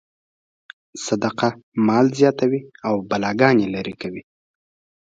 [1.05, 1.49] صدقه
[1.87, 4.23] مال زیاتوي او بلاګانې لرې کوي.